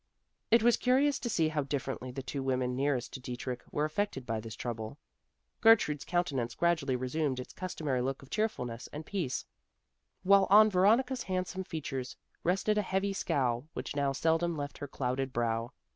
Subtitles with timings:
[0.49, 4.25] It was curious to see how differently the two women nearest to Dietrich were affected
[4.25, 4.97] by this trouble.
[5.59, 9.45] Gertrude's countenance gradually resumed its customary look of cheerfulness and peace,
[10.23, 15.31] while on Veronica's handsome features rested a heavy scowl which now seldom left her clouded
[15.31, 15.71] brow.